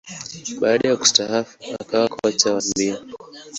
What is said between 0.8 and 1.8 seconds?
ya kustaafu,